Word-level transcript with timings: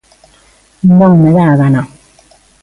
Non 0.99 1.13
me 1.21 1.31
da 1.37 1.45
a 1.51 1.55
gana. 1.61 1.81